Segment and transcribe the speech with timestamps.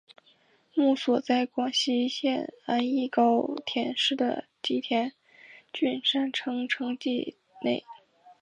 [0.73, 1.73] 墓所在广岛
[2.09, 5.13] 县安艺高田市的吉田
[5.71, 7.83] 郡山城城迹内。